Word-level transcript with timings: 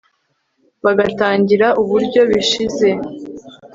bagatangarira 0.83 1.67
uburyo 1.81 2.21
bishize 2.29 2.89